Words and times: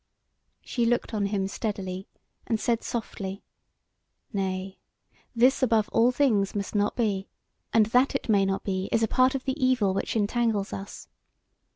She 0.63 0.87
looked 0.87 1.13
on 1.13 1.27
him 1.27 1.45
steadily, 1.47 2.07
and 2.47 2.59
said 2.59 2.81
softly: 2.81 3.43
"Nay, 4.33 4.79
this 5.35 5.61
above 5.61 5.89
all 5.89 6.11
things 6.11 6.55
must 6.55 6.73
not 6.73 6.95
be; 6.95 7.29
and 7.71 7.85
that 7.85 8.15
it 8.15 8.27
may 8.27 8.43
not 8.43 8.63
be 8.63 8.89
is 8.91 9.03
a 9.03 9.07
part 9.07 9.35
of 9.35 9.43
the 9.45 9.63
evil 9.63 9.93
which 9.93 10.15
entangles 10.15 10.73
us. 10.73 11.07